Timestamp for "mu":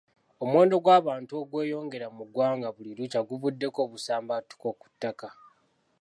2.17-2.23